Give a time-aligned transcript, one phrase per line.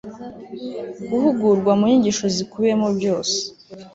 [1.09, 3.37] guhugurwa mu nyigisho zikubiyemo byose